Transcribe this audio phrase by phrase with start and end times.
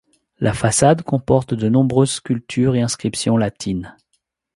[0.39, 3.95] La façade comporte de nombreuses sculptures et inscriptions latines.